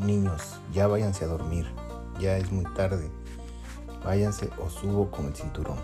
[0.00, 1.66] niños, ya váyanse a dormir,
[2.18, 3.10] ya es muy tarde,
[4.04, 5.78] váyanse o subo con el cinturón.